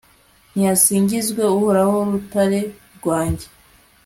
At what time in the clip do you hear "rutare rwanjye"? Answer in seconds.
2.11-3.47